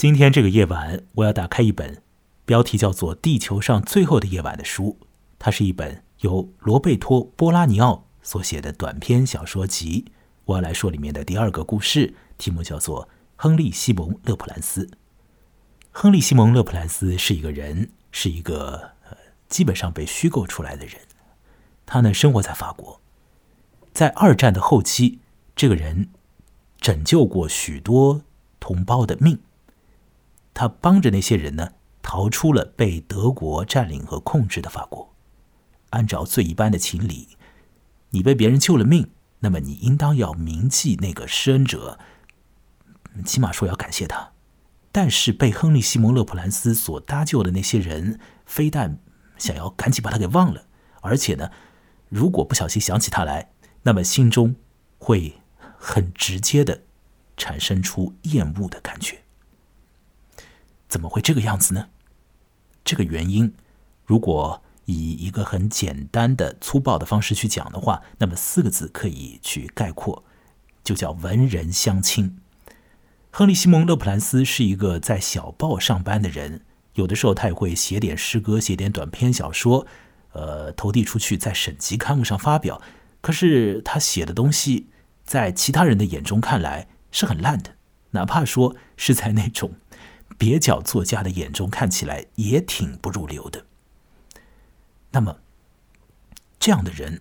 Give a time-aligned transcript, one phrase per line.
[0.00, 2.02] 今天这个夜晚，我要打开一本
[2.46, 4.96] 标题叫做《地球上最后的夜晚》的书。
[5.38, 10.06] 它是一本由罗贝托·波拉尼奥所写的短篇小说集。
[10.46, 13.04] 我要来说里面的第二个故事，题目叫做
[13.36, 14.86] 《亨利·西蒙·勒普兰斯》。
[15.90, 19.14] 亨利·西蒙·勒普兰斯是一个人，是一个呃，
[19.50, 20.94] 基本上被虚构出来的人。
[21.84, 23.02] 他呢，生活在法国，
[23.92, 25.18] 在二战的后期，
[25.54, 26.08] 这个人
[26.80, 28.22] 拯救过许多
[28.58, 29.40] 同胞的命。
[30.60, 31.70] 他帮着那些人呢，
[32.02, 35.14] 逃出了被德国占领和控制的法国。
[35.88, 37.38] 按照最一般的情理，
[38.10, 39.08] 你被别人救了命，
[39.38, 41.98] 那么你应当要铭记那个施恩者，
[43.24, 44.32] 起码说要感谢他。
[44.92, 48.98] 但是被亨利·西蒙·勒普兰斯所搭救的那些人，非但
[49.38, 50.66] 想要赶紧把他给忘了，
[51.00, 51.50] 而且呢，
[52.10, 53.50] 如果不小心想起他来，
[53.84, 54.54] 那么心中
[54.98, 55.40] 会
[55.78, 56.82] 很直接的
[57.38, 59.22] 产生出厌恶的感觉。
[60.90, 61.88] 怎么会这个样子呢？
[62.84, 63.54] 这个原因，
[64.04, 70.24] 如果以一个很简单的、粗暴的方式去讲的话，那么四个字可以去概括，
[70.82, 72.38] 就叫文人相亲。
[73.30, 76.64] 亨利·西蒙·勒普兰斯是一个在小报上班的人，
[76.94, 79.86] 有的时候他也会写点诗歌、写点短篇小说，
[80.32, 82.82] 呃，投递出去在省级刊物上发表。
[83.20, 84.88] 可是他写的东西，
[85.22, 87.76] 在其他人的眼中看来是很烂的，
[88.10, 89.74] 哪怕说是在那种。
[90.40, 93.66] 蹩脚作家的眼中看起来也挺不入流的。
[95.10, 95.36] 那么，
[96.58, 97.20] 这样的人，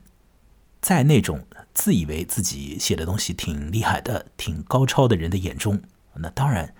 [0.79, 5.81] 在那种自以为自己写的东西挺厉害的、挺高超的人的眼中，
[6.13, 6.73] 那当然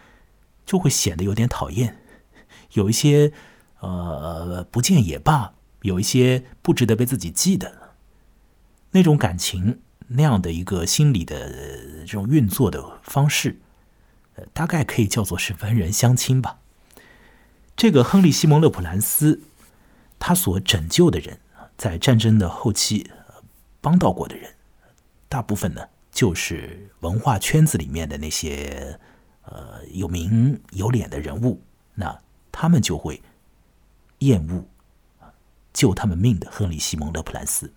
[0.66, 1.98] 就会显得有点讨厌，
[2.72, 3.34] 有一些
[3.82, 7.96] 呃不见也罢，有一些不值得被自己记的
[8.92, 11.50] 那种感情，那样的一个心理的
[12.06, 13.60] 这种运作的方式。
[14.54, 16.60] 大概可以叫做是文人相亲吧。
[17.76, 19.42] 这个亨利·西蒙·勒普兰斯，
[20.20, 21.40] 他所拯救的人，
[21.78, 23.10] 在战争的后期
[23.80, 24.56] 帮到过的人，
[25.28, 29.00] 大部分呢就是文化圈子里面的那些
[29.44, 31.62] 呃有名有脸的人物，
[31.96, 32.20] 那
[32.52, 33.22] 他们就会
[34.20, 34.66] 厌恶
[35.72, 37.72] 救他们命的亨利·西蒙·勒普兰斯。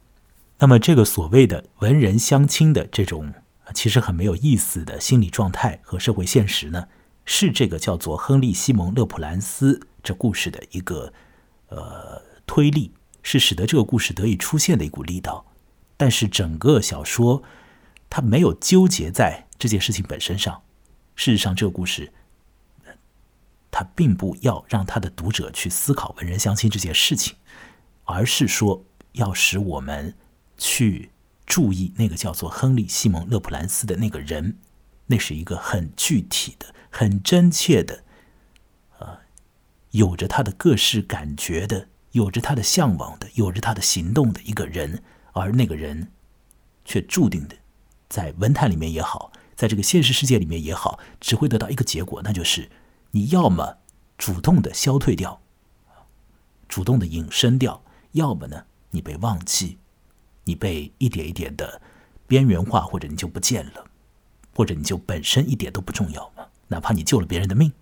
[0.58, 3.32] 那么，这个所谓的文人相亲的这种。
[3.72, 6.88] 其实很没有意思的心理状态和社会现实呢，
[7.24, 11.12] 是这个叫做亨利·西蒙·勒普兰斯这故事的一个
[11.68, 15.46] 呃推力，是使得这个故事得以出现的一股力道。
[15.96, 17.42] 但是整个小说
[18.10, 20.62] 它没有纠结在这件事情本身上。
[21.14, 22.12] 事实上，这个故事
[23.70, 27.36] 它并不要让他的读者去思考文人相亲这件事情，
[28.04, 30.14] 而是说要使我们
[30.56, 31.10] 去。
[31.46, 34.58] 注意那个叫做亨利·西蒙·勒普兰斯的那个人，
[35.06, 38.04] 那是一个很具体的、很真切的，
[38.98, 39.18] 呃，
[39.90, 45.02] 有着他的各式感觉的，有着他的向往的，有着他的行动的一个人，
[45.32, 46.12] 而那个人
[46.84, 47.56] 却注定的，
[48.08, 52.70] 在文坛里面也好，在这个现实世界里面也好，只会得到一个结果，那就是
[53.10, 53.78] 你要么
[54.16, 55.42] 主动的消退掉，
[56.68, 59.78] 主动的隐身掉，要么呢，你被忘记。
[60.44, 61.80] 你被一点一点的
[62.26, 63.86] 边缘化，或者你就不见了，
[64.54, 66.46] 或者你就本身一点都不重要嘛？
[66.68, 67.72] 哪怕你救了别人的命。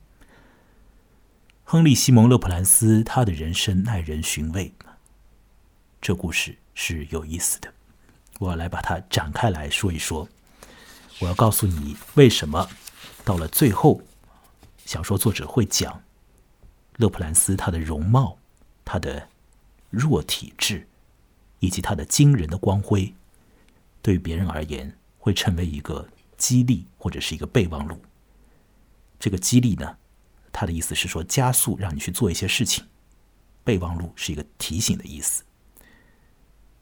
[1.65, 4.75] 亨利·西蒙·勒普兰斯，他的人生耐人寻味。
[6.00, 7.72] 这故事是有意思的，
[8.41, 10.28] 我要来把它展开来说一说。
[11.20, 12.69] 我要告诉你，为什么
[13.25, 14.03] 到了最后，
[14.84, 16.03] 小说作者会讲
[16.97, 18.37] 勒普兰斯他的容貌，
[18.84, 19.28] 他的
[19.91, 20.88] 弱体质。
[21.60, 23.15] 以及他的惊人的光辉，
[24.03, 28.03] 对别人而言会成为一个激励或者是一个备忘录。
[29.19, 29.97] 这个激励呢，
[30.50, 32.84] 他的意思是说加速让你去做一些事情；
[33.62, 35.44] 备忘录是一个提醒的意思。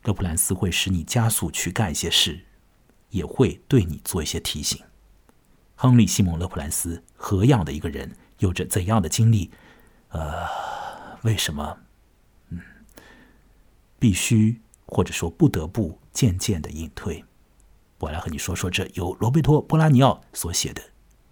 [0.05, 2.47] 勒普兰斯会使你加速去干一些事，
[3.11, 4.81] 也会对你做一些提醒。
[5.75, 9.51] 亨利·西蒙·勒普兰斯何样的一个人，有着怎样的经历？
[10.11, 10.47] 呃，
[11.23, 11.79] 为什么？
[12.51, 12.61] 嗯，
[13.99, 14.61] 必须。
[14.89, 17.23] 或者说不得不渐渐的隐退。
[18.01, 20.81] 我来和你说说这由罗贝托·波拉尼奥所写的《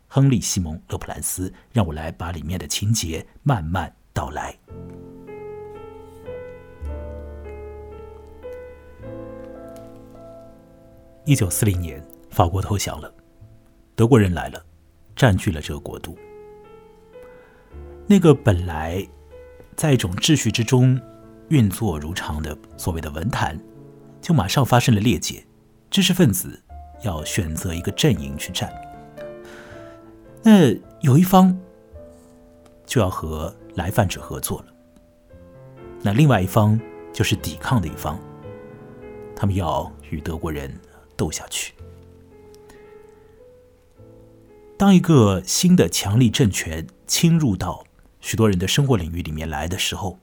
[0.07, 4.57] 亨利·西蒙·勒普兰斯》，让我来把里面的情节慢慢道来。
[11.25, 13.13] 一九四零年，法国投降了，
[13.95, 14.65] 德国人来了，
[15.17, 16.17] 占据了这个国度。
[18.07, 19.05] 那个本来
[19.75, 21.01] 在一种秩序之中。
[21.49, 23.61] 运作如常的所谓的文坛，
[24.21, 25.45] 就马上发生了裂解。
[25.91, 26.61] 知识分子
[27.03, 28.73] 要选择一个阵营去站。
[30.43, 31.57] 那有一方
[32.85, 34.67] 就要和来犯者合作了。
[36.03, 36.79] 那另外一方
[37.13, 38.19] 就是抵抗的一方，
[39.35, 40.73] 他们要与德国人
[41.17, 41.73] 斗下去。
[44.77, 47.83] 当一个新的强力政权侵入到
[48.21, 50.19] 许多人的生活领域里面来的时候，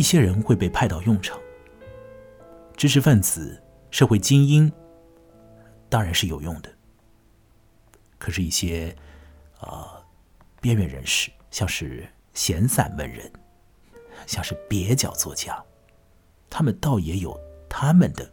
[0.00, 1.38] 一些人会被派到用场。
[2.74, 4.72] 知识分子、社会精英
[5.90, 6.72] 当然是有用的，
[8.16, 8.96] 可是，一些
[9.58, 10.02] 啊
[10.58, 13.30] 边缘人士，像是闲散文人，
[14.26, 15.62] 像是蹩脚作家，
[16.48, 17.38] 他们倒也有
[17.68, 18.32] 他们的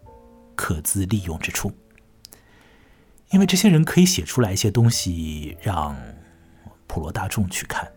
[0.56, 1.70] 可资利用之处。
[3.32, 5.98] 因为这些人可以写出来一些东西，让
[6.88, 7.92] 普罗大众去看。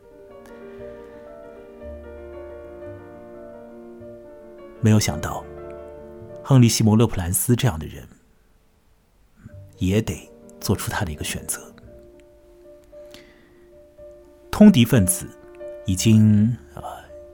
[4.80, 5.44] 没有想到，
[6.42, 8.06] 亨利·西蒙·勒普兰斯这样的人，
[9.78, 10.30] 也得
[10.60, 11.60] 做出他的一个选择。
[14.50, 15.26] 通敌分子
[15.86, 16.82] 已经呃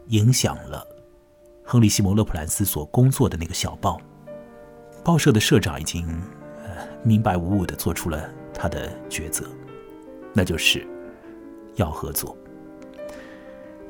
[0.09, 0.87] 影响了
[1.65, 4.01] 亨利·西蒙·勒普兰斯所工作的那个小报，
[5.05, 6.07] 报社的社长已经
[6.65, 6.87] 呃。
[7.05, 9.45] 明白无误的做出了他的抉择，
[10.35, 10.85] 那就是
[11.77, 12.37] 要合作。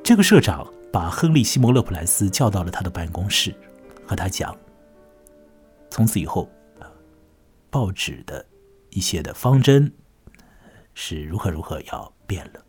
[0.02, 3.54] 这个社长把亨利·西蒙·勒普莱斯叫到了他的办公室，
[4.06, 4.58] 和他讲：
[5.90, 6.48] 从此以后，
[7.69, 8.43] 报纸的
[8.88, 9.93] 一些的方针
[10.94, 12.64] 是如何如何要变了。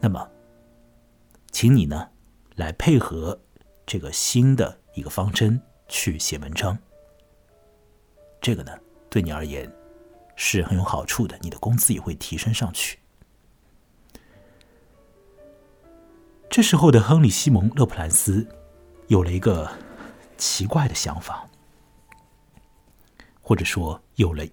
[0.00, 0.28] 那么，
[1.52, 2.08] 请你呢
[2.56, 3.40] 来配合
[3.86, 6.76] 这个新的一个方针去写文章。
[8.40, 8.76] 这个呢，
[9.08, 9.72] 对你而言
[10.34, 12.98] 是很有好处的，你的工资也会提升上去。
[16.50, 18.44] 这时候的亨利·西蒙·勒普兰斯
[19.06, 19.70] 有了一个
[20.36, 21.46] 奇怪的想法，
[23.40, 24.44] 或者说有了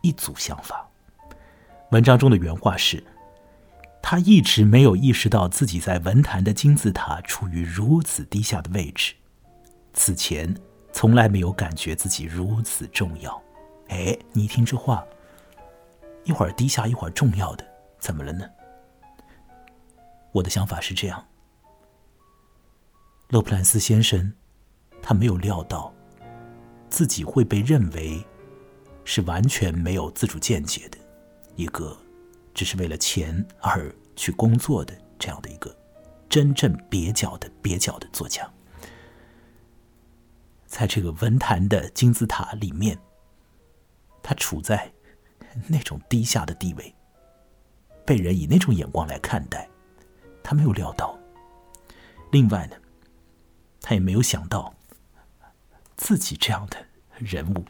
[0.00, 0.88] 一组想法。
[1.90, 3.02] 文章中的原话是
[4.00, 9.14] ：“他一直没有意识到自己在文坛的金字塔处于如此低下的位置，
[9.92, 10.54] 此前。”
[10.92, 13.40] 从来没有感觉自己如此重要。
[13.90, 15.04] 哎，你一听这话，
[16.24, 17.64] 一会儿低下，一会儿重要的，
[18.00, 18.44] 怎么了呢？
[20.32, 21.24] 我的想法是这样：
[23.30, 24.32] 勒普兰斯先生，
[25.00, 25.94] 他没有料到
[26.88, 28.20] 自己会被认为
[29.04, 30.98] 是完全没有自主见解的
[31.54, 31.96] 一个，
[32.52, 35.72] 只是为了钱而去工作的这样的一个
[36.28, 38.50] 真正蹩脚的蹩脚的作家。
[40.66, 42.98] 在这个文坛的金字塔里面，
[44.24, 44.92] 他处在
[45.68, 46.92] 那种低下的地位，
[48.04, 49.68] 被人以那种眼光来看待，
[50.42, 51.16] 他没有料到。
[52.32, 52.76] 另外呢，
[53.80, 54.74] 他也没有想到，
[55.96, 56.86] 自己这样的
[57.18, 57.64] 人物，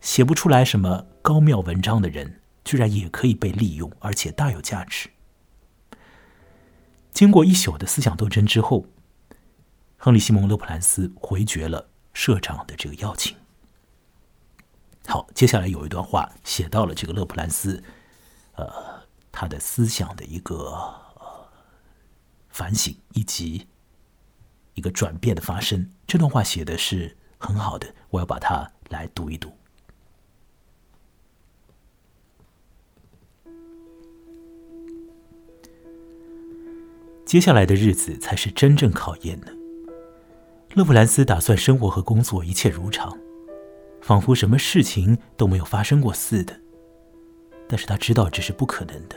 [0.00, 5.10] 写不出来什么高妙文章的人，居然也可以被利用，而且大有价值。
[7.12, 8.86] 经过一宿的思想斗争之后，
[9.96, 11.88] 亨利·西蒙·勒普兰斯回绝了。
[12.16, 13.36] 社长的这个邀请。
[15.06, 17.84] 好，接下来有一段话写到了这个勒普兰斯，
[18.54, 18.66] 呃，
[19.30, 20.98] 他的思想的一个
[22.48, 23.68] 反省以及
[24.76, 25.90] 一个转变的发生。
[26.06, 29.52] 这段话写的是很好的，我要把它来读一读。
[37.24, 39.48] 接下来的日子才是真正考验呢。
[40.74, 43.18] 勒布兰斯打算生活和工作一切如常，
[44.00, 46.60] 仿佛什么事情都没有发生过似的。
[47.66, 49.16] 但是他知道这是不可能的。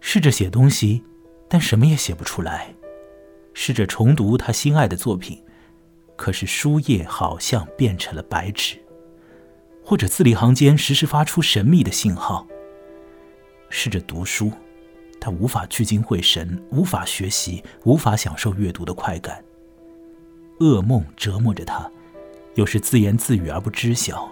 [0.00, 1.02] 试着写东西，
[1.48, 2.72] 但什么也写不出来；
[3.54, 5.42] 试着重读他心爱的作品，
[6.16, 8.76] 可是书页好像变成了白纸，
[9.82, 12.46] 或者字里行间时时发出神秘的信号。
[13.70, 14.52] 试着读书，
[15.20, 19.42] 他无法聚精会神，无法学习，无法享受阅读的快感。
[20.60, 21.90] 噩梦折磨着他，
[22.54, 24.28] 有时自言自语而不知晓。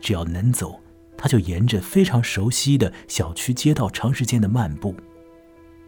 [0.00, 0.80] 只要能走，
[1.16, 4.94] 他就沿着非常熟悉的小区街道长时间的漫步。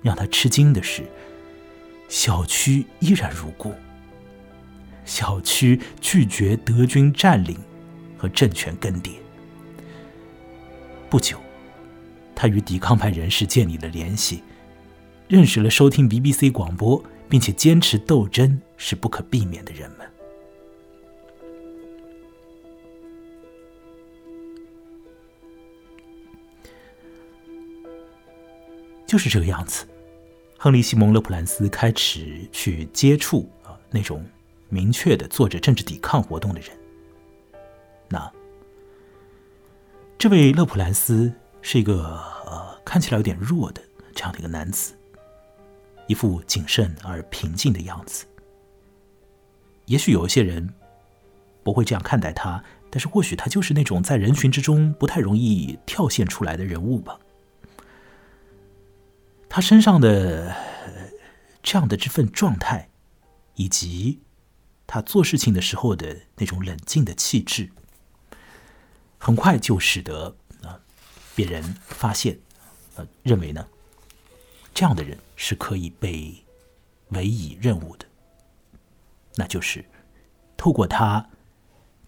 [0.00, 1.02] 让他吃惊的是，
[2.08, 3.72] 小区依然如故。
[5.04, 7.56] 小区拒绝德军占领
[8.16, 9.12] 和政权更迭。
[11.08, 11.38] 不久，
[12.34, 14.42] 他与抵抗派人士建立了联系，
[15.28, 17.02] 认识了收听 BBC 广播。
[17.28, 20.10] 并且坚持斗争是不可避免的人们，
[29.06, 29.86] 就是这个样子。
[30.60, 34.26] 亨利·西蒙·勒普兰斯开始去接触啊那种
[34.68, 36.70] 明确的做着政治抵抗活动的人。
[38.08, 38.30] 那
[40.18, 43.80] 这位勒普兰斯是一个呃看起来有点弱的
[44.12, 44.94] 这样的一个男子，
[46.08, 48.26] 一副谨慎而平静的样子。
[49.86, 50.68] 也许有一些人
[51.62, 52.60] 不会这样看待他，
[52.90, 57.16] 但是或许他就是那种在人群之中不太容易跳现出来的人物吧。
[59.48, 60.54] 他身上的
[61.62, 62.90] 这样的这份状态，
[63.54, 64.20] 以及
[64.86, 67.70] 他做事情的时候的那种冷静的气质，
[69.18, 70.78] 很快就使得啊
[71.34, 72.38] 别人发现，
[72.96, 73.66] 呃认为呢，
[74.74, 76.44] 这样的人是可以被
[77.08, 78.06] 委以任务的，
[79.34, 79.84] 那就是
[80.56, 81.28] 透过他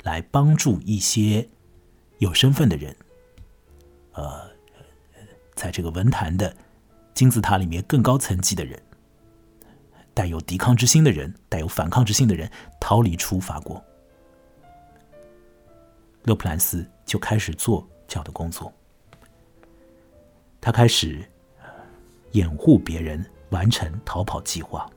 [0.02, 1.48] 来帮助一些
[2.18, 2.94] 有身份的人，
[4.12, 4.50] 呃，
[5.54, 6.54] 在这个文坛的。
[7.14, 8.80] 金字塔里面更高层级的人，
[10.14, 12.50] 带有抵抗之心的人，带有反抗之心的人，
[12.80, 13.82] 逃离出法国。
[16.24, 18.72] 勒普兰斯就开始做这样的工作。
[20.60, 21.24] 他开始
[22.32, 24.88] 掩护别人完成逃跑计划。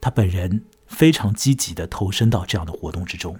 [0.00, 3.38] 他本人非常积极的投身到这样的活动之中，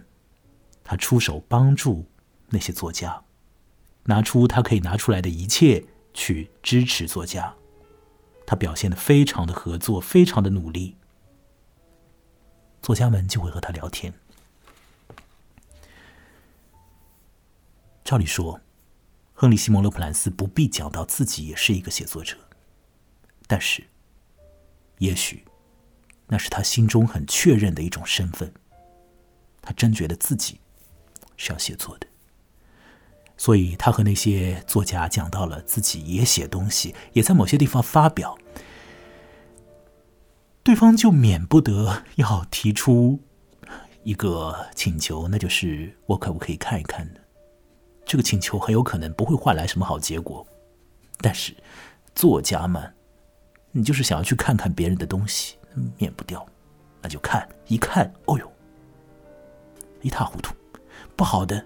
[0.82, 2.04] 他出手帮助
[2.48, 3.22] 那些作家。
[4.06, 5.84] 拿出他可以拿出来的一切
[6.14, 7.54] 去支持作家，
[8.46, 10.96] 他表现的非常的合作，非常的努力。
[12.82, 14.12] 作家们就会和他聊天。
[18.04, 18.60] 照理说，
[19.34, 22.36] 亨利·西蒙·勒普兰斯不必讲到自己也是一个写作者，
[23.48, 23.84] 但是，
[24.98, 25.44] 也许
[26.28, 28.52] 那是他心中很确认的一种身份。
[29.60, 30.60] 他真觉得自己
[31.36, 32.06] 是要写作的。
[33.38, 38.36] 所以，他和那些作家讲到了自己也写东西，也在某些地方发表，
[40.62, 43.20] 对方就免不得要提出
[44.04, 47.20] 一个请求，那就是我可不可以看一看呢？
[48.06, 50.46] 这个请求很有可能不会换来什么好结果，
[51.18, 51.54] 但是
[52.14, 52.90] 作家们，
[53.70, 55.56] 你就是想要去看看别人的东西，
[55.98, 56.44] 免不掉，
[57.02, 58.50] 那就看一看，哦呦，
[60.00, 60.54] 一塌糊涂，
[61.14, 61.62] 不好的。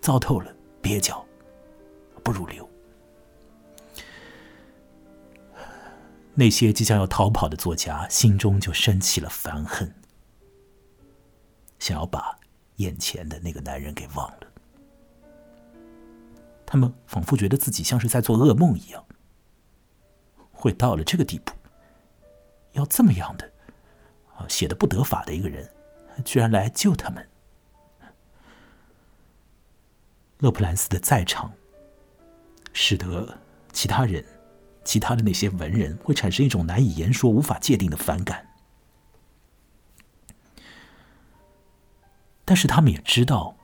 [0.00, 0.53] 糟透了，
[0.84, 1.24] 蹩脚，
[2.22, 2.68] 不入流。
[6.34, 9.94] 那些即将要逃跑的作家心中就升起了烦恨，
[11.78, 12.38] 想要把
[12.76, 14.46] 眼前的那个男人给忘了。
[16.66, 19.02] 他们仿佛觉得自己像是在做噩梦一样，
[20.52, 21.54] 会到了这个地步，
[22.72, 23.50] 要这么样的
[24.36, 25.70] 啊，写的不得法的一个人，
[26.24, 27.26] 居然来救他们。
[30.38, 31.52] 勒普兰斯的在场，
[32.72, 33.38] 使得
[33.72, 34.24] 其他人、
[34.84, 38.46] 其他的那些文人会产生一种难以言说、无法界定的反感。
[42.44, 43.56] 但是他们也知道，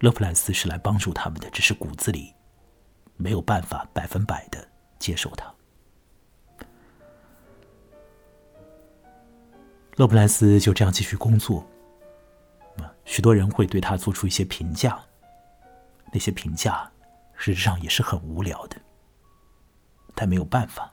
[0.00, 2.34] 勒普兰斯是来帮助他们的，只是骨子里
[3.16, 4.68] 没有办法百分百的
[4.98, 5.50] 接受他。
[9.96, 11.66] 勒普兰斯就这样继续工作，
[13.04, 15.02] 许多人会对他做出一些评价。
[16.12, 16.88] 那些评价，
[17.34, 18.76] 事实上也是很无聊的，
[20.14, 20.92] 但没有办法。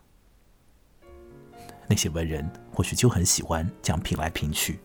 [1.87, 4.79] 那些文人或许就很喜欢讲评来评去。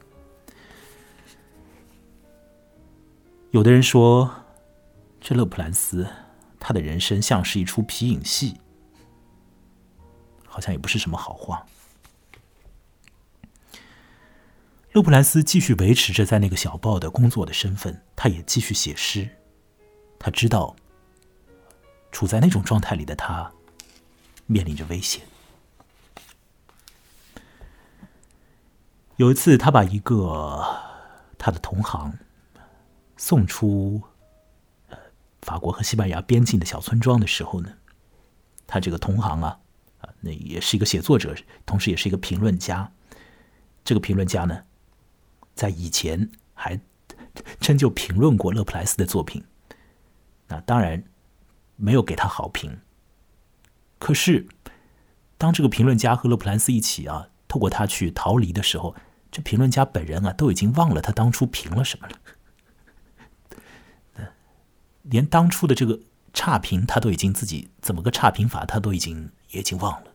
[3.51, 4.29] 有的人说，
[5.21, 6.07] 这勒普兰斯
[6.59, 8.59] 他的人生像是一出皮影戏，
[10.47, 11.65] 好像也不是什么好话。
[14.93, 19.29] 勒普兰斯继续维持着在那个小报的工作的身份，他也继续写诗。
[20.25, 20.75] 他知道，
[22.11, 23.53] 处在那种状态里的他，
[24.47, 25.23] 面临着危险。
[29.17, 30.65] 有一次，他把一个
[31.37, 32.19] 他的同行
[33.19, 34.01] 送出
[35.43, 37.75] 法国和西班牙边境的小村庄的时候呢，
[38.67, 39.61] 他这个同行啊
[40.01, 42.91] 啊，那也是一个写作者，同时也是一个评论家。
[43.85, 44.65] 这个评论家呢，
[45.55, 46.81] 在以前还
[47.61, 49.45] 真就评论过勒普莱斯的作品。
[50.61, 51.05] 当然
[51.77, 52.81] 没有给他好评。
[53.99, 54.47] 可是，
[55.39, 58.95] 当这个评论家和勒普兰斯一起啊，透过他去逃离的时候，
[59.31, 62.19] 这评论家本人啊，都已经忘了他当初评了什么了。
[65.03, 66.01] 连当初的这个
[66.33, 70.15] 差评，他都已经自己怎么个差评法，他都已经也已经忘了。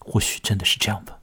[0.00, 1.18] 或许真的是这样吧。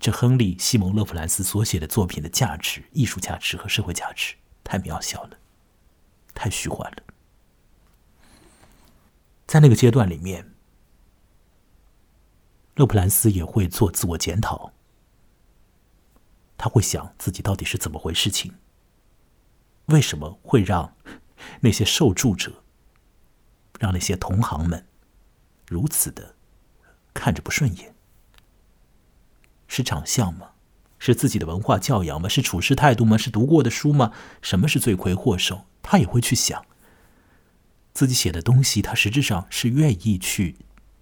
[0.00, 5.38] 这亨利·西蒙·勒普兰斯所写的作品的价值、艺术价值和社会价值太渺小了。
[6.34, 7.02] 太虚幻了，
[9.46, 10.54] 在那个阶段里面，
[12.74, 14.72] 勒普兰斯也会做自我检讨。
[16.56, 18.30] 他会想自己到底是怎么回事？
[18.30, 18.54] 情
[19.86, 20.96] 为什么会让
[21.60, 22.62] 那些受助者，
[23.78, 24.86] 让那些同行们
[25.68, 26.36] 如此的
[27.12, 27.94] 看着不顺眼？
[29.68, 30.53] 是长相吗？
[31.06, 32.28] 是自己的文化教养吗？
[32.28, 33.18] 是处事态度吗？
[33.18, 34.12] 是读过的书吗？
[34.40, 35.66] 什么是罪魁祸首？
[35.82, 36.64] 他也会去想。
[37.92, 40.56] 自己写的东西，他实质上是愿意去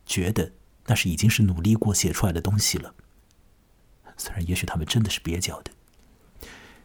[0.04, 0.52] 觉得
[0.86, 2.94] 那是已经是努力过写出来的东西了。
[4.16, 5.70] 虽然也许他们真的是蹩脚的。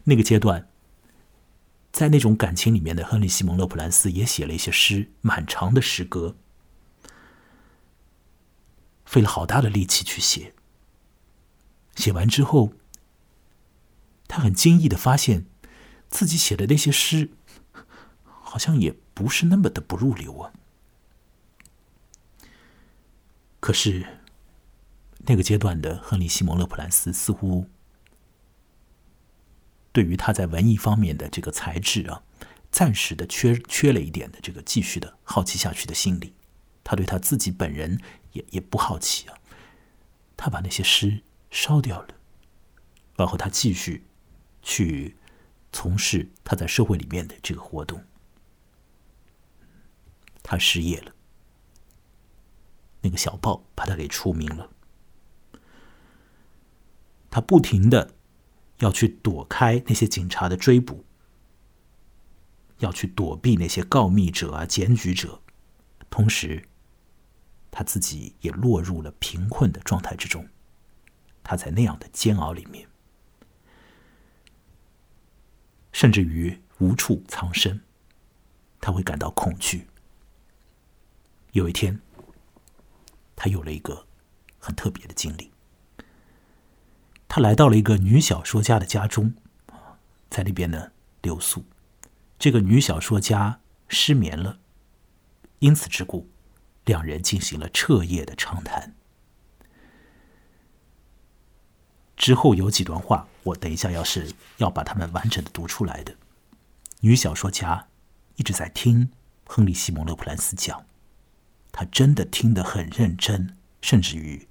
[0.04, 0.70] 那个阶段，
[1.92, 6.36] 在那种感情里面的亨利·西蒙·勒普兰斯也写了一些诗，蛮长的诗歌，
[9.06, 10.54] 费了好大的力气去写。
[11.96, 12.74] 写完之后，
[14.28, 15.46] 他很惊异的发现，
[16.10, 17.30] 自己写的那些诗，
[18.24, 20.54] 好像也不是那么的不入流啊。
[23.60, 24.20] 可是，
[25.20, 27.68] 那个阶段的亨利·西蒙·勒普兰斯似乎。
[29.92, 32.22] 对于他在文艺方面的这个才智啊，
[32.70, 36.36] 暂时的缺缺了一点的这个继续的好奇下去的心理，
[36.84, 38.00] 他对他自己本人
[38.34, 39.36] 也也不好奇啊。
[40.38, 42.10] 他把那些诗烧掉了，
[43.16, 44.04] 然后他继续
[44.68, 45.16] 去
[45.72, 48.04] 从事他在社会里面的这个活动。
[50.44, 51.14] 他失业了，
[53.02, 54.70] 那个小报把他给除名了，
[57.32, 58.14] 他不停的。
[58.80, 61.04] 要去躲开那些警察的追捕，
[62.78, 65.42] 要去躲避那些告密者啊、检举者，
[66.12, 66.70] 同时，
[67.72, 70.48] 他自己也落入了贫困的状态之中。
[71.44, 72.88] 他在那样的煎熬里面，
[75.98, 77.82] 甚至于无处藏身，
[78.80, 79.88] 他会感到恐惧。
[81.54, 82.00] 有一天，
[83.36, 84.06] 他有了一个
[84.60, 85.52] 很特别的经历。
[87.28, 89.34] 他来到了一个女小说家的家中，
[90.30, 90.92] 在那边呢
[91.24, 91.66] 留宿。
[92.38, 94.60] 这个女小说家失眠了，
[95.58, 96.30] 因此之故，
[96.86, 98.94] 两人进行了彻夜的长谈。
[102.18, 106.16] 之后有几段话，我等一下要是要把它们完整的读出来的。
[107.02, 107.88] 女小说家
[108.36, 109.10] 一直在听
[109.46, 110.86] 亨利·西蒙·勒普兰斯讲，
[111.72, 114.48] 他真的听得很认真，甚至于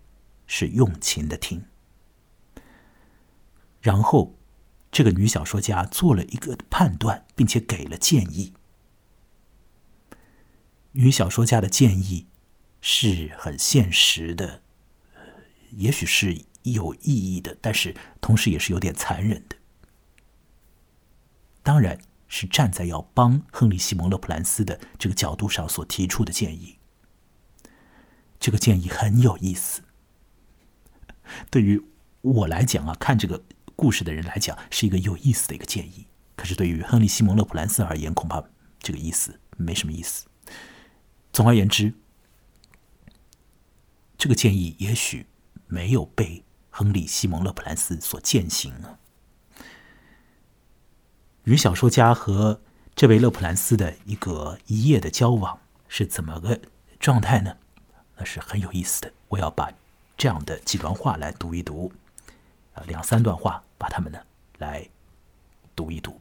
[0.46, 1.64] 是用情的听。
[3.80, 4.36] 然后，
[4.92, 8.54] 这个女小说家做了一个判断，并且给了建议。
[10.92, 12.26] 女小说家的建议
[12.80, 14.62] 是很现实的，
[15.72, 19.56] 也许是有意义的，但是同时也是有点残忍的。
[21.62, 21.98] 当然
[22.28, 26.78] 是站在要帮亨利·西蒙·勒普兰斯的这个角度上所提出的建议。
[28.38, 29.82] 这个建议很有意思，
[31.50, 31.82] 对于
[32.20, 33.42] 我来讲啊，看这个。
[33.78, 38.42] 故事的人来讲是一个有意思的一个建议，可是对于亨利·西蒙·勒普兰斯而言，恐怕
[38.78, 40.26] 这个意思没什么意思。
[41.30, 41.92] 总而言之，
[44.16, 45.26] 这个建议也许
[45.66, 46.42] 没有被
[46.76, 48.98] 亨利·西蒙·勒普兰斯所践行啊。
[51.44, 52.60] 女小说家和
[52.94, 55.58] 这位勒普兰斯的一个一夜的交往
[55.88, 56.60] 是怎么个
[57.00, 57.56] 状态呢？
[58.16, 59.12] 那是很有意思的。
[59.28, 59.72] 我要把
[60.18, 61.90] 这样的几段话来读一读，
[62.74, 63.62] 啊，两三段话。
[63.78, 64.18] 把他们呢
[64.56, 64.88] 来
[65.74, 66.18] 读一读。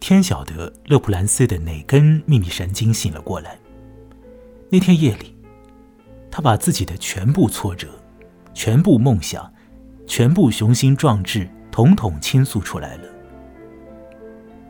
[0.00, 3.56] 天晓得勒普兰斯的哪根秘密神经醒了过来。
[4.70, 5.36] 那天夜里，
[6.32, 7.88] 他把自己的全部挫折、
[8.54, 9.52] 全部梦想、
[10.06, 13.04] 全部雄心壮志，统统倾诉出来了。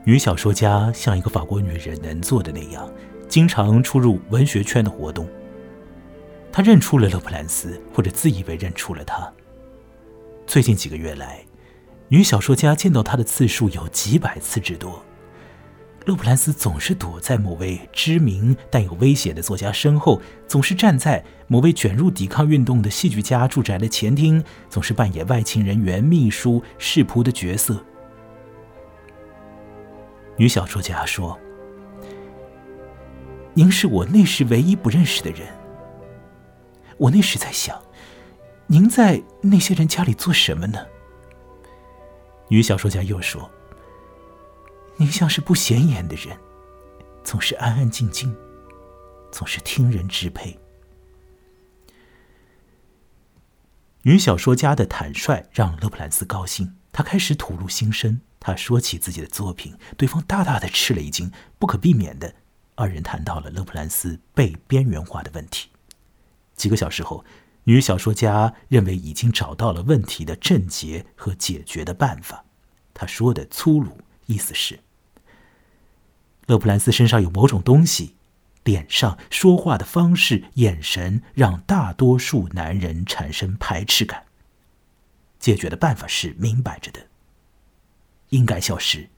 [0.05, 2.92] 女小说家像一个法国女人能做的那样，
[3.29, 5.29] 经常出入文学圈的活动。
[6.51, 9.33] 她认出了勒普兰斯，或者自以为认出了他。
[10.44, 11.44] 最近几个月来，
[12.09, 15.01] 女小说家见到他的次数有几百次之多。
[16.05, 27.83] 勒普兰斯总是躲在某位知名但有危险的作家身后，总是站在某位卷入抵抗运动的戏剧家住宅的前厅，总是扮演外勤人员、秘书、侍仆的角色。
[30.37, 31.38] 女小说家说
[33.55, 35.47] ：“您是我那时唯一不认识的人。
[36.99, 37.81] 我那时在想。”
[38.69, 40.79] 您在那些人家里做什么呢？
[42.49, 43.51] 女小说家又说
[44.96, 46.38] ：“您像是不显眼的人，
[47.24, 48.35] 总是安安静静，
[49.31, 50.59] 总是听人支配。”
[54.02, 58.20] 女小说家的坦率让勒普兰斯高兴，他开始吐露心声。
[58.38, 61.31] 他说起自己的作品，对方大大的吃了一惊。
[61.59, 62.35] 不可避免的，
[62.74, 65.70] 二人谈到了勒普兰斯被边缘化的问题。
[66.57, 67.24] 几个小时后。
[67.64, 72.44] 女小说家认为已经找到了问题的症结和解决的办法。
[72.92, 74.81] 她说的粗鲁，意思是：
[76.47, 78.17] 勒普兰斯身上有某种东西，
[78.65, 84.25] 脸上、说话的方式、眼神，让大多数男人产生排斥感。
[85.39, 87.09] 解决的办法是明摆着的：
[88.29, 89.09] 应该消失，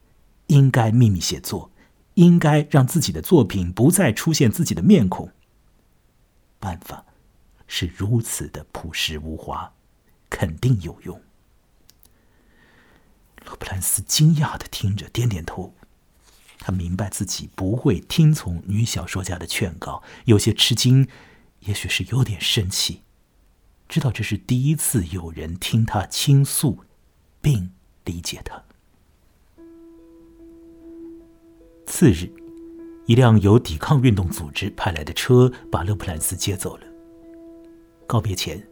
[0.47, 1.71] 应该秘密写作，
[2.15, 5.31] 应该让自己的作品不再出现自己的面孔。
[6.59, 7.05] 办法
[7.67, 9.71] 是如此的朴实无华，
[10.31, 11.21] 肯定有用。
[13.47, 15.75] 勒普兰斯惊讶的听着，点点头。
[16.59, 21.07] 他明白自己不会听从女小说家的劝告，有些吃惊，
[21.61, 23.03] 也许是有点生气。
[23.87, 26.85] 知道这是第一次有人听他倾诉，
[27.43, 27.71] 并
[28.05, 28.63] 理解他。
[31.87, 32.33] 次日，
[33.07, 36.87] 一辆由抵抗运动组织派来的车把勒普兰斯接走了。
[38.07, 38.67] 告别前，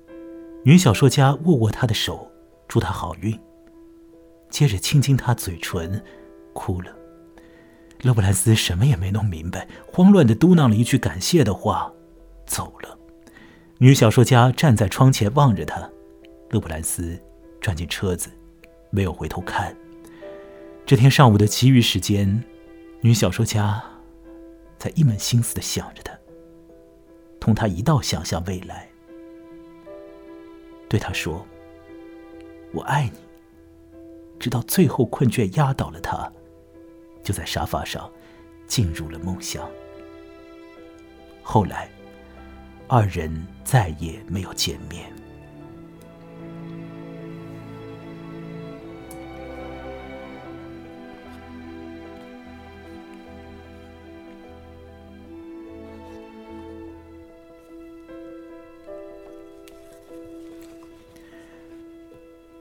[0.64, 2.32] 女小说家握握他的手，
[2.66, 3.38] 祝他好运。
[4.52, 6.00] 接着亲亲他嘴唇，
[6.52, 6.94] 哭了。
[8.02, 11.90] 勒布兰斯什么也没弄明白，慌乱的嘟囔了一句感谢的话，
[12.46, 12.98] 走了。
[13.78, 15.90] 女小说家站在窗前望着他，
[16.50, 17.18] 勒布兰斯
[17.62, 18.28] 转进车子，
[18.90, 19.74] 没有回头看。
[20.84, 22.44] 这天上午的其余时间，
[23.00, 23.82] 女小说家
[24.78, 26.12] 在一门心思的想着他，
[27.40, 28.86] 同他一道想象未来，
[30.90, 31.46] 对他说
[32.74, 33.18] ：“我爱你。”
[34.42, 36.28] 直到最后困倦压倒了他，
[37.22, 38.10] 就在沙发上
[38.66, 39.70] 进入了梦乡。
[41.44, 41.88] 后来，
[42.88, 45.12] 二人再也没有见面。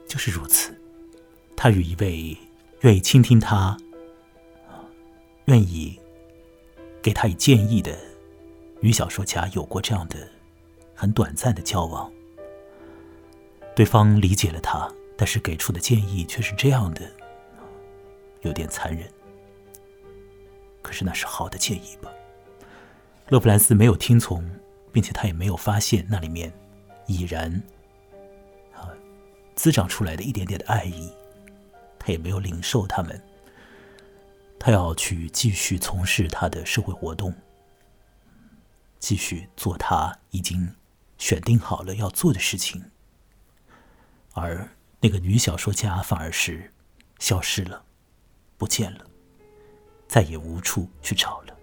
[0.06, 0.81] 就是如此。
[1.62, 2.36] 他与一位
[2.80, 3.76] 愿意倾听他、
[5.44, 5.96] 愿意
[7.00, 7.96] 给他以建议的
[8.80, 10.28] 女小说家有过这样的
[10.92, 12.12] 很短暂的交往。
[13.76, 17.08] 对方理解了他，但是给出的建议却是这样的，
[18.40, 19.08] 有点残忍。
[20.82, 22.10] 可是那是好的建议吧？
[23.28, 24.44] 勒普兰斯没有听从，
[24.90, 26.52] 并且他也没有发现那里面
[27.06, 27.62] 已然
[29.54, 31.08] 滋长出来的一点点的爱意。
[32.04, 33.22] 他也没有领受他们。
[34.58, 37.32] 他要去继续从事他的社会活动，
[38.98, 40.74] 继续做他已经
[41.18, 42.82] 选定好了要做的事情。
[44.34, 44.68] 而
[45.00, 46.72] 那个女小说家反而是
[47.18, 47.84] 消失了，
[48.56, 49.06] 不见了，
[50.08, 51.56] 再也无处去找了。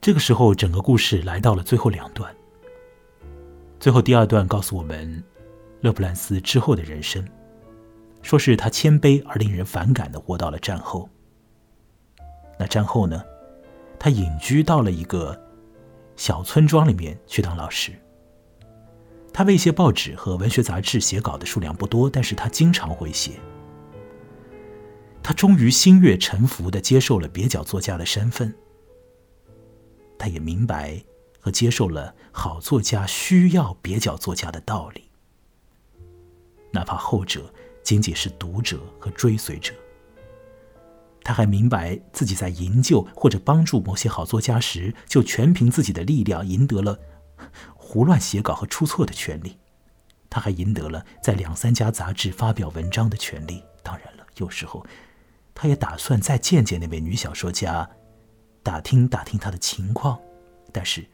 [0.00, 2.34] 这个时候，整个故事来到了最后两段。
[3.80, 5.24] 最后第二段告诉我们，
[5.80, 7.26] 勒普兰斯之后的人生，
[8.20, 11.08] 说是他谦卑而令人反感的活到了战后。
[12.58, 13.24] 那战后呢，
[13.98, 15.34] 他隐居到了一个
[16.14, 17.90] 小村庄里面去当老师。
[19.32, 23.40] 他为一些报纸和文学杂志写稿的数量不多，但是他经常会写。
[25.22, 28.54] 他终于心悦诚服的接受了蹩脚作家的身份。
[30.18, 31.02] 他也明白。
[31.40, 35.10] 和接受了好作家需要蹩脚作家的道理，
[36.70, 39.72] 哪怕后者仅仅是读者和追随者。
[41.24, 46.98] 他还明白自己在营救或者帮助某些好作家时，就全凭自己的力量赢得了
[47.74, 49.58] 胡乱写稿和出错的权利。
[50.28, 53.62] 他还赢得了在两三家杂志发表文章的权利。
[53.82, 54.86] 当然了，有时候
[55.54, 57.88] 他也打算再见见那位女小说家，
[58.62, 60.20] 打听打听她的情况，
[60.72, 61.06] 但是。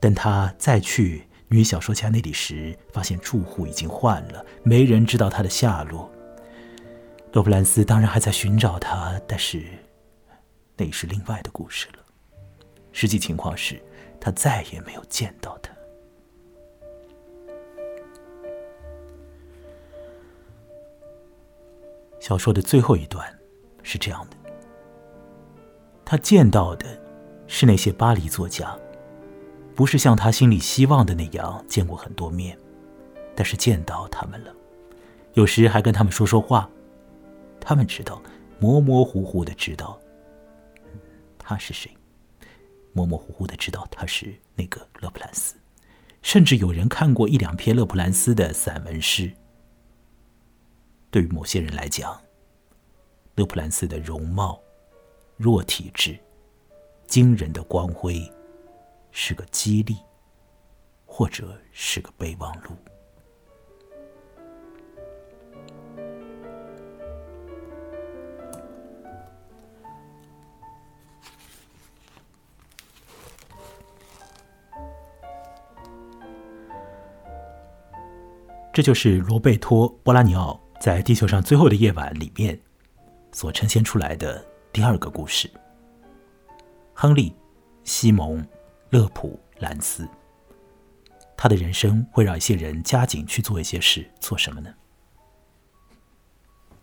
[0.00, 6.10] 等他再去女小说家那里时，发现住户已经换了，没人知道他的下落。
[7.32, 9.64] 罗布兰斯当然还在寻找他，但是
[10.76, 11.98] 那是另外的故事了。
[12.92, 13.80] 实际情况是
[14.20, 15.72] 他再也没有见到他。
[22.20, 23.26] 小说的最后一段
[23.82, 24.36] 是这样的：
[26.04, 26.86] 他见到的
[27.46, 28.76] 是那些巴黎作家。
[29.78, 32.58] 不是像他心里希望的那样见过很多面，
[33.36, 34.52] 但是见到他们了，
[35.34, 36.68] 有时还跟他们说说话。
[37.60, 38.20] 他们知道，
[38.58, 39.96] 模模糊糊的知道
[41.38, 41.96] 他是谁，
[42.92, 45.54] 模模糊糊的知道他是那个勒普兰斯，
[46.22, 49.32] 甚至有人看过一两篇勒普兰斯的散文诗。
[51.08, 52.20] 对于某些人来讲，
[53.36, 54.60] 勒普兰斯的容貌、
[55.36, 56.18] 弱体质、
[57.06, 58.28] 惊人的光辉。
[59.20, 59.96] 是个激励
[61.04, 62.70] 或者是个备忘录。
[78.72, 82.56] 这就是罗贝托波拉尼奥在地球上最后的夜晚里面
[83.32, 85.50] 所呈现出来的第二个故事。
[86.94, 87.34] 亨利
[87.82, 88.46] 西蒙
[88.90, 90.08] 勒普兰斯，
[91.36, 94.74] 他的人生会让一些人加紧去做一些事，做什么呢？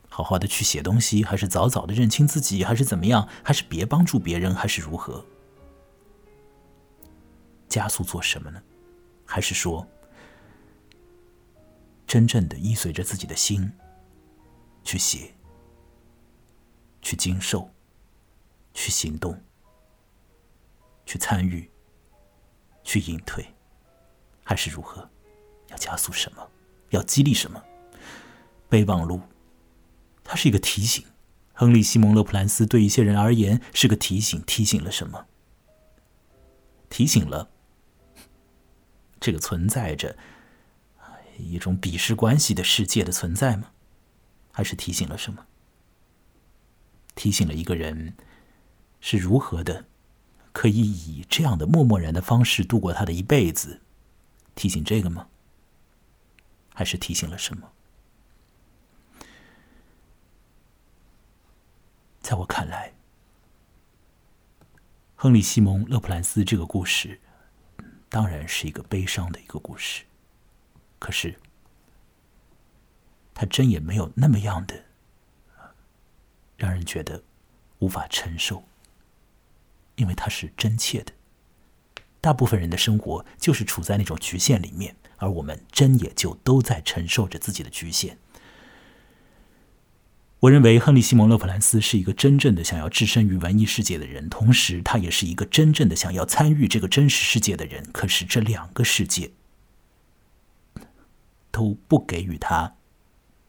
[0.08, 3.28] 好好的去写东西，还是早早的认清自己，还是怎么样？
[3.44, 5.26] 还是别帮助别人，还是如何？
[7.68, 8.62] 加速做什么呢？
[9.26, 9.86] 还是说？
[12.06, 13.70] 真正的依随着自己的心
[14.84, 15.34] 去写、
[17.02, 17.70] 去经受、
[18.76, 19.44] 去行动、
[21.06, 21.70] 去参与、
[22.86, 23.46] 去隐退，
[24.46, 25.10] 还是如何？
[25.68, 26.50] 要加速什么？
[26.92, 27.62] 要激励什么？
[28.70, 29.20] 备忘录，
[30.24, 31.04] 它是一个提醒。
[31.52, 35.26] 亨利·西蒙·勒普兰斯对一些人而言是个提醒，提醒了什么？
[36.90, 37.50] 提醒了
[39.20, 40.18] 这个存在着。
[41.38, 43.72] 一种鄙视关系的世界的存在吗？
[44.54, 45.46] 还是提醒了什么？
[47.14, 48.16] 提醒了一个人
[49.02, 49.86] 是如何的
[50.56, 53.82] 可以以这样的默默然的方式度过他的一辈子？
[54.56, 55.28] 提醒这个吗？
[56.74, 57.74] 还是提醒了什么？
[62.22, 62.94] 在我看来，
[65.18, 67.20] 亨利·西蒙·勒普兰斯这个故事
[68.08, 70.06] 当然是一个悲伤的一个故事。
[71.00, 71.38] 可是，
[73.34, 74.86] 他真也没有那么样的
[76.56, 77.22] 让人觉得
[77.80, 78.64] 无法承受，
[79.96, 81.12] 因为他是真切的。
[82.22, 88.18] 大部分人的生活就是处在那种局限里面，而我们真也就都在承受着自己的局限。
[90.40, 97.88] 我认为亨利·西蒙·勒普兰斯是一个真正的想要置身于文艺世界的人，同时他也是一个真正的想要参与这个真实世界的人。
[97.92, 99.32] 可是这两个世界。
[101.52, 102.76] 都不给予他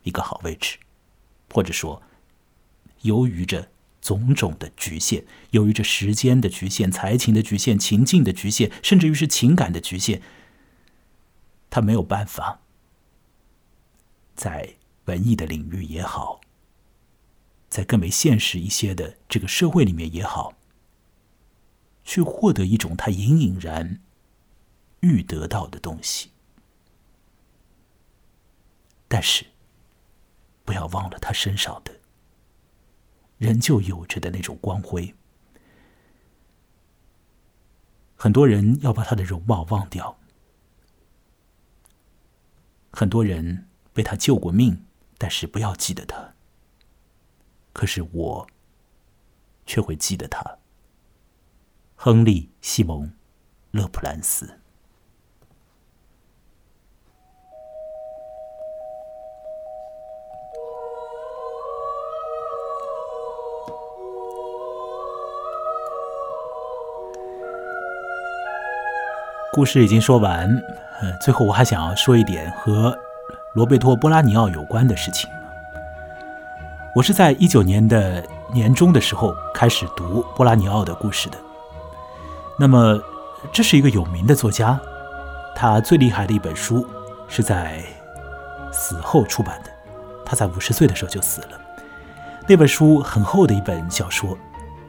[0.05, 0.79] 一个好位置，
[1.53, 2.01] 或者说，
[3.01, 3.69] 由于着
[4.07, 10.23] 种种的局限，由于这时间的局限、才情的局限、情境的局限，甚至于是情感的局限，
[11.69, 12.61] 他没有办法
[14.37, 16.41] 在文艺的领域也好，
[17.69, 20.55] 在更为现实一些的这个社会里面也好，
[22.05, 24.01] 去获得一种他隐隐然
[25.01, 26.31] 欲得到的东西。
[29.09, 29.47] 但是，
[30.65, 32.01] 不要忘了他身上的，
[33.39, 35.15] 仍旧有着的那种光辉。
[38.15, 40.19] 很多人要把他的容貌忘掉，
[42.91, 44.87] 很多人为他救过命，
[45.19, 46.35] 但是不要记得他。
[47.75, 48.47] 可是我，
[49.67, 50.59] 却会记得他，
[51.95, 53.07] 亨利·西蒙·
[53.71, 54.61] 勒普兰斯。
[69.57, 70.47] 故事已经说完，
[71.01, 72.95] 呃，最后我还想要说一点和
[73.55, 75.31] 罗贝托·波拉尼奥有关的事情。
[76.95, 81.39] 我是在一九年的年中的时候开始读波拉尼奥的故事的。
[82.59, 83.01] 那么，
[83.51, 84.79] 这是一个有名的作家，
[85.55, 86.87] 他最厉害的一本书
[87.27, 87.83] 是在
[88.71, 89.71] 死后出版的。
[90.23, 91.59] 他在五十岁的时候就死了。
[92.47, 94.37] 那本书很厚的一本小说，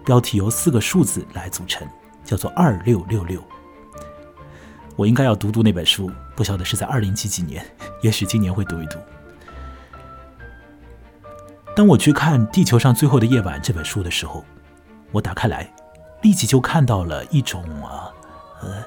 [0.06, 1.88] 标题由四个数字来组成，
[2.26, 3.42] 叫做“二六六六”。
[4.98, 7.64] 我应该要读读那本书，不晓得是在二零几几年，
[8.02, 8.98] 也许今年会读一读。
[11.76, 14.44] 当我去看《地球上最后的夜晚》这本书的时候，
[15.12, 15.72] 我打开来，
[16.24, 18.10] 立即就看到了一种啊，
[18.64, 18.84] 呃，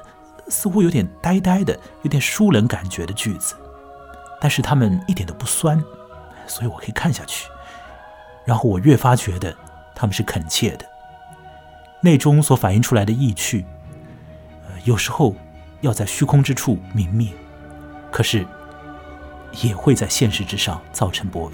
[0.49, 3.55] 似乎有点呆呆的、有点疏冷感觉的句子，
[4.41, 5.81] 但是他们一点都不酸，
[6.45, 7.47] 所以我可以看下去。
[8.43, 9.55] 然后我越发觉得
[9.95, 10.85] 他们是恳切的，
[12.01, 13.65] 内中所反映出来的意趣，
[14.67, 15.33] 呃，有时候。
[15.81, 17.29] 要在虚空之处明灭，
[18.11, 18.45] 可是
[19.61, 21.53] 也会在现实之上造成波纹。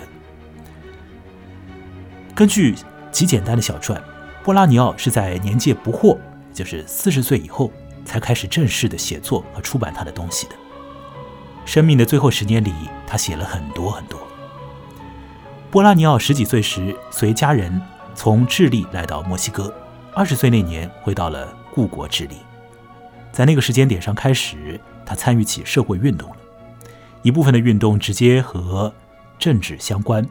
[2.36, 2.76] 根据
[3.12, 4.02] 极简单的小传，
[4.44, 6.18] 波拉尼奥是在年届不惑，
[6.54, 7.72] 就是四十岁以后，
[8.06, 10.56] 才开始正式的写作和出版他的东西的。
[11.66, 12.72] 生命的最后十年里，
[13.08, 14.20] 他写了很多很多。
[15.72, 17.82] 波拉尼奥十几岁时，随家人
[18.14, 19.74] 从智利来到墨西哥，
[20.14, 22.38] 二十岁那年回到了故国智利。
[23.38, 26.38] 在那个时间点上开始，他参与起社会运动了。
[27.22, 28.92] 一部分的运动直接和
[29.38, 30.28] 政治相关，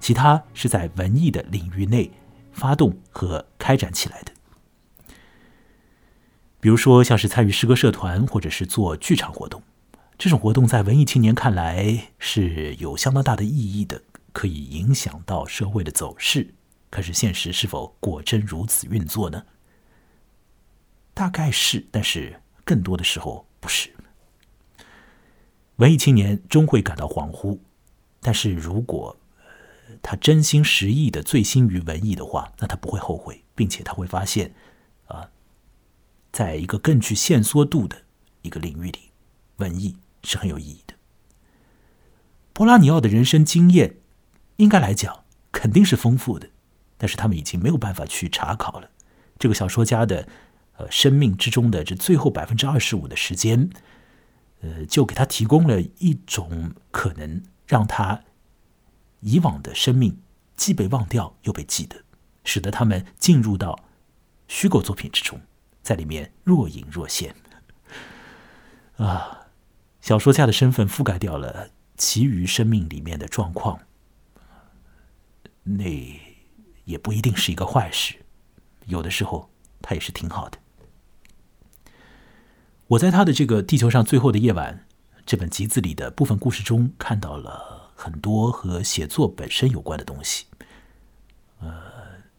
[0.00, 2.10] 其他是在文艺的领域内
[2.52, 4.32] 发动和开展起来的。
[6.58, 9.62] 比如说，像是参与诗歌社团，或者是做剧场活动。
[10.16, 14.00] 这种活动在文艺青年看来是有相当大的意义的，
[14.32, 16.54] 可以影响到社会的走势。
[16.88, 19.42] 可是现实是否果真如此运作呢？
[21.12, 23.88] 大概是，但是更多的时候不是。
[25.76, 27.58] 文艺青年终会感到恍惚，
[28.20, 29.16] 但是如果
[30.02, 34.52] 他真心实意的醉心于文艺的话，那他不会后悔，并且他会发现，
[35.06, 35.30] 啊，
[36.32, 38.02] 在一个更具限缩度的
[38.42, 39.10] 一个领域里，
[39.58, 40.94] 文艺是很有意义的。
[42.52, 43.96] 波拉尼奥的人生经验，
[44.56, 46.48] 应该来讲肯定是丰富的，
[46.96, 48.90] 但是他们已经没有办法去查考了。
[49.38, 50.26] 这个小说家的
[50.78, 53.70] 呃生命之中的这最后百分之二十五的时间。
[54.62, 58.24] 呃，就给他提供了一种可能，让他
[59.20, 60.18] 以往的生命
[60.56, 62.04] 既被忘掉又被记得，
[62.42, 63.78] 使得他们进入到
[64.48, 65.38] 虚构作品之中，
[65.82, 67.36] 在里面若隐若现。
[68.96, 69.48] 啊，
[70.00, 73.80] 小说家的身份覆盖掉了其余生命里面的状况，
[75.62, 76.18] 那
[76.84, 78.24] 也不一定是一个坏事，
[78.86, 79.50] 有的时候
[79.82, 80.58] 他也是挺好的。
[82.88, 84.86] 我在他的这个《地球上最后的夜晚》
[85.26, 90.46] 这本集子里的部分故事中，看到了很多和写作本身有关的东西。
[91.58, 91.68] 呃，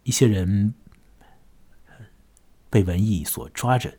[0.03, 0.73] 一些人
[2.69, 3.93] 被文艺所抓着、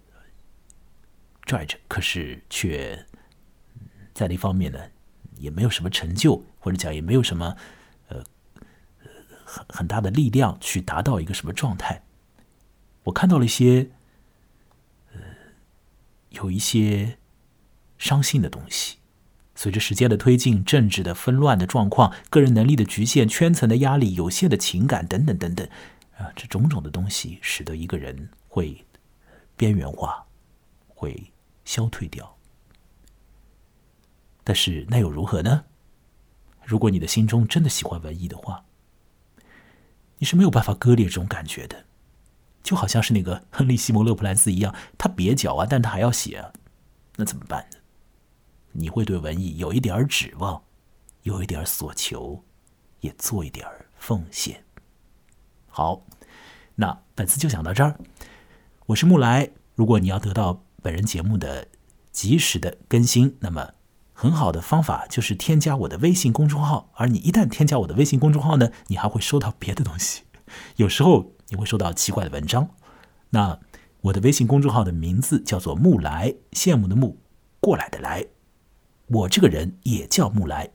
[1.43, 3.05] 拽着，可是却
[4.15, 4.79] 在那方面呢，
[5.37, 7.55] 也没有什么成就，或者讲也没有什么
[8.09, 8.25] 呃
[9.45, 12.05] 很很大的力量去达到一个什么状态。
[13.03, 13.91] 我看到了一些。
[16.39, 17.19] 有一些
[17.99, 18.97] 伤心的东西，
[19.55, 25.69] 随着时间的推进，政治的纷乱的状况，个人能力的局限，圈层的压力，有限的情感等等等等，
[26.17, 28.85] 啊，这种种的东西，使得一个人会
[29.57, 30.27] 边缘化，
[30.87, 31.33] 会
[31.65, 32.37] 消退掉。
[34.45, 35.65] 但是那又如何呢？
[36.65, 38.65] 如果你的心中真的喜欢文艺的话，
[40.19, 41.85] 你是没有办法割裂这种感觉的。
[42.69, 46.53] 就好像是那个亨利·西蒙·勒普兰斯一样，他蹩脚啊，但他还要写啊，
[47.17, 47.79] 那怎么办呢？
[48.73, 50.63] 你会对文艺有一点指望，
[51.23, 52.45] 有一点所求，
[53.01, 54.63] 也做一点奉献。
[55.71, 56.05] 好，
[56.75, 57.99] 那本次就讲到这儿。
[58.85, 61.69] 我是木来，如果你要得到本人节目的
[62.13, 63.73] 及时的更新，那么
[64.13, 66.91] 很好的方法就是添加我的微信公众号。
[66.97, 70.25] 而你一旦添加我的微信公众号呢，你还会收到别的东西，
[70.77, 71.33] 有时候。
[71.49, 72.69] 你会收到奇怪的文章。
[73.31, 73.59] 那
[74.01, 77.17] 我的微信公众号的名字叫做“木来”，羡慕的木，
[77.61, 78.27] 过来的来。
[79.07, 80.71] 我这个人也叫木来。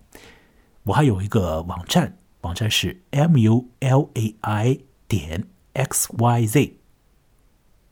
[0.84, 6.78] 我还有一个网站，网站是 m u l a i 点 x y z。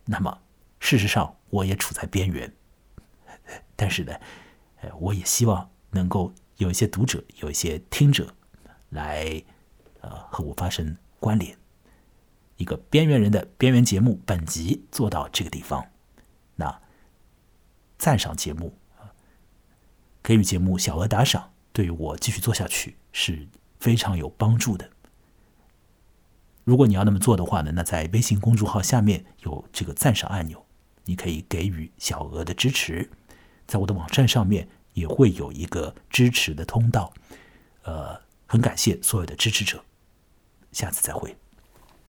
[0.06, 0.39] 那么，
[0.80, 2.54] 事实上我也处在边缘，
[3.76, 4.13] 但是呢，
[4.82, 8.34] 呃，我也希望能够有一些读者，有一些听者
[8.89, 9.41] 来，
[10.02, 11.61] 呃，和我发生关联。
[12.62, 15.84] 一个边缘人的边缘节目，本集做到这个地方。
[16.56, 16.80] 那
[17.97, 18.78] 赞赏节目
[20.21, 23.47] 给予节目小额打赏，对于我继续做下去是
[23.80, 24.88] 非常有帮助的。
[26.63, 30.63] 如果你要那么做的话呢，那在微信公众号下面有这个赞赏按钮，
[31.06, 33.10] 你可以给予小额的支持。
[33.65, 37.12] 在我的网站上面也会有一个支持的通道。
[37.82, 39.84] 呃，很感谢所有的支持者，
[40.71, 41.36] 下次再会。